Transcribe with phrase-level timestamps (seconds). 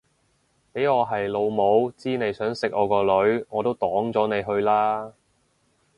[0.73, 5.13] 俾我係老母知你想食我個女我都擋咗你去啦